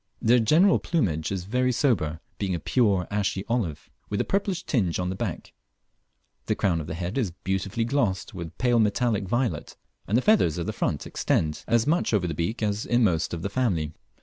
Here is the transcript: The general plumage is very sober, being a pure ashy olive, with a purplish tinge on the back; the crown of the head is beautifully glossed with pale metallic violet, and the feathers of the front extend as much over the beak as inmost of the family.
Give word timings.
The 0.19 0.39
general 0.39 0.79
plumage 0.79 1.31
is 1.31 1.43
very 1.43 1.71
sober, 1.71 2.21
being 2.39 2.55
a 2.55 2.59
pure 2.59 3.07
ashy 3.11 3.45
olive, 3.47 3.87
with 4.09 4.19
a 4.19 4.23
purplish 4.23 4.63
tinge 4.63 4.97
on 4.99 5.09
the 5.11 5.15
back; 5.15 5.53
the 6.47 6.55
crown 6.55 6.81
of 6.81 6.87
the 6.87 6.95
head 6.95 7.19
is 7.19 7.29
beautifully 7.43 7.85
glossed 7.85 8.33
with 8.33 8.57
pale 8.57 8.79
metallic 8.79 9.27
violet, 9.27 9.75
and 10.07 10.17
the 10.17 10.23
feathers 10.23 10.57
of 10.57 10.65
the 10.65 10.73
front 10.73 11.05
extend 11.05 11.63
as 11.67 11.85
much 11.85 12.15
over 12.15 12.25
the 12.25 12.33
beak 12.33 12.63
as 12.63 12.83
inmost 12.87 13.31
of 13.31 13.43
the 13.43 13.47
family. 13.51 13.93